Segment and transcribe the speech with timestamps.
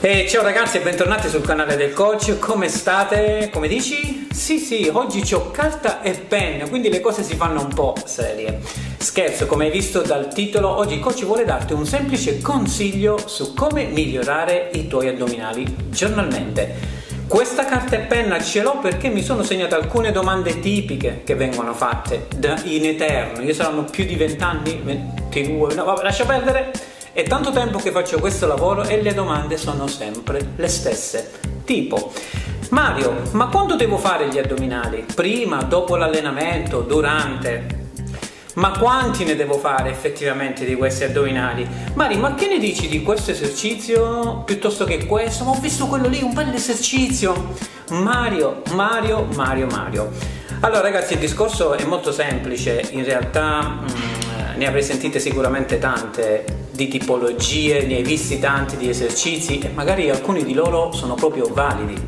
[0.00, 3.50] E ciao ragazzi e bentornati sul canale del coach, come state?
[3.52, 4.28] Come dici?
[4.30, 8.60] Sì sì, oggi ho carta e penna, quindi le cose si fanno un po' serie.
[8.96, 13.54] Scherzo, come hai visto dal titolo, oggi il coach vuole darti un semplice consiglio su
[13.54, 16.76] come migliorare i tuoi addominali giornalmente.
[17.26, 21.74] Questa carta e penna ce l'ho perché mi sono segnate alcune domande tipiche che vengono
[21.74, 22.28] fatte
[22.66, 23.42] in eterno.
[23.42, 26.87] Io saranno più di 20 anni, 22, no vabbè lascia perdere
[27.18, 31.32] è tanto tempo che faccio questo lavoro e le domande sono sempre le stesse.
[31.64, 32.12] Tipo,
[32.70, 35.04] Mario, ma quando devo fare gli addominali?
[35.16, 37.86] Prima, dopo l'allenamento, durante?
[38.54, 41.66] Ma quanti ne devo fare effettivamente di questi addominali?
[41.94, 45.42] Mario, ma che ne dici di questo esercizio piuttosto che questo?
[45.42, 47.52] Ma ho visto quello lì, un bel esercizio.
[47.90, 50.12] Mario, Mario, Mario, Mario.
[50.60, 55.80] Allora ragazzi il discorso è molto semplice, in realtà mh, mm, ne avrei sentite sicuramente
[55.80, 61.14] tante di tipologie, ne hai visti tanti di esercizi e magari alcuni di loro sono
[61.14, 62.00] proprio validi,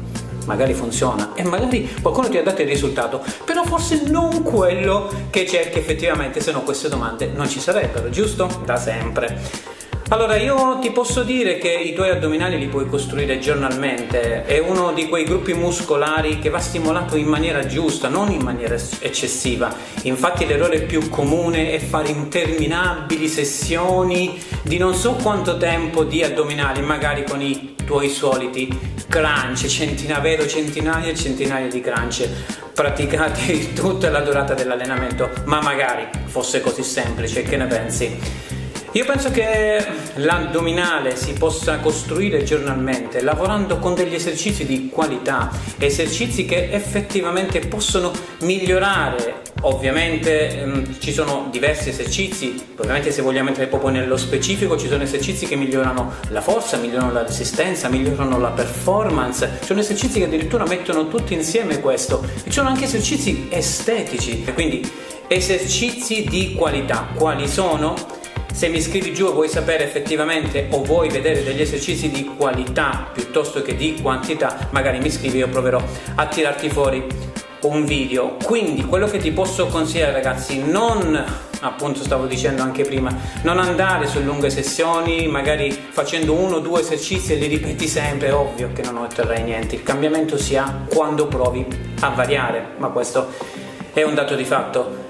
[0.47, 5.45] magari funziona e magari qualcuno ti ha dato il risultato, però forse non quello che
[5.45, 8.63] cerchi effettivamente, se no queste domande non ci sarebbero, giusto?
[8.65, 9.80] Da sempre.
[10.13, 14.93] Allora io ti posso dire che i tuoi addominali li puoi costruire giornalmente, è uno
[14.93, 19.73] di quei gruppi muscolari che va stimolato in maniera giusta, non in maniera eccessiva.
[20.03, 26.83] Infatti l'errore più comune è fare interminabili sessioni di non so quanto tempo di addominali,
[26.83, 28.69] magari con i tuoi soliti
[29.09, 32.29] crunch, centinaia, centinaia e centinaia di crunch
[32.75, 38.50] praticati tutta la durata dell'allenamento, ma magari fosse così semplice, che ne pensi?
[38.93, 46.45] Io penso che l'addominale si possa costruire giornalmente lavorando con degli esercizi di qualità, esercizi
[46.45, 49.43] che effettivamente possono migliorare.
[49.61, 55.05] Ovviamente ehm, ci sono diversi esercizi, ovviamente se vogliamo entrare proprio nello specifico ci sono
[55.05, 60.25] esercizi che migliorano la forza, migliorano la resistenza, migliorano la performance, ci sono esercizi che
[60.25, 64.91] addirittura mettono tutti insieme questo e ci sono anche esercizi estetici, quindi
[65.29, 67.07] esercizi di qualità.
[67.15, 68.19] Quali sono?
[68.53, 73.09] Se mi scrivi giù e vuoi sapere effettivamente o vuoi vedere degli esercizi di qualità
[73.13, 75.83] piuttosto che di quantità, magari mi scrivi e io proverò
[76.17, 77.07] a tirarti fuori
[77.63, 78.37] un video.
[78.43, 84.07] Quindi quello che ti posso consigliare ragazzi, non appunto stavo dicendo anche prima, non andare
[84.07, 88.83] su lunghe sessioni, magari facendo uno o due esercizi e li ripeti sempre, ovvio che
[88.83, 89.77] non otterrai niente.
[89.77, 91.67] Il cambiamento si ha quando provi
[92.01, 93.29] a variare, ma questo
[93.93, 95.10] è un dato di fatto.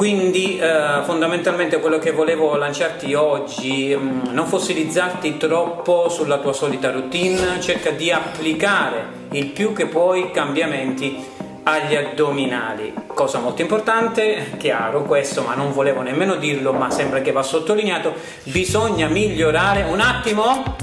[0.00, 6.54] Quindi eh, fondamentalmente quello che volevo lanciarti oggi, mh, mm, non fossilizzarti troppo sulla tua
[6.54, 11.22] solita routine, cerca di applicare il più che puoi cambiamenti
[11.64, 12.94] agli addominali.
[13.08, 18.14] Cosa molto importante, chiaro questo, ma non volevo nemmeno dirlo, ma sembra che va sottolineato,
[18.44, 20.76] bisogna migliorare un attimo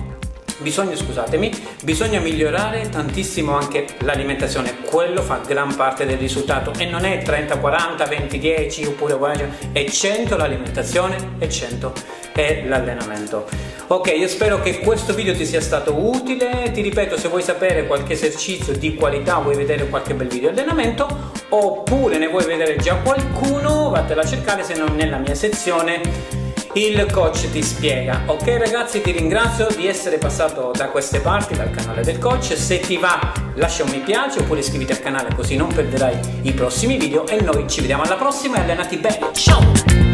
[0.60, 1.52] bisogna, scusatemi,
[1.84, 7.58] bisogna migliorare tantissimo anche l'alimentazione, quello fa gran parte del risultato e non è 30,
[7.58, 11.94] 40, 20, 10 oppure 40, è 100 l'alimentazione e 100
[12.34, 13.48] è l'allenamento.
[13.88, 17.88] Ok, io spero che questo video ti sia stato utile, ti ripeto se vuoi sapere
[17.88, 22.76] qualche esercizio di qualità, vuoi vedere qualche bel video di allenamento oppure ne vuoi vedere
[22.76, 26.46] già qualcuno, vattela a cercare se non nella mia sezione
[26.78, 28.24] il coach ti spiega.
[28.28, 32.56] Ok ragazzi ti ringrazio di essere passato da queste parti, dal canale del coach.
[32.56, 36.54] Se ti va lascia un mi piace oppure iscriviti al canale così non perderai i
[36.54, 39.20] prossimi video e noi ci vediamo alla prossima e allenati bene.
[39.34, 40.07] Ciao!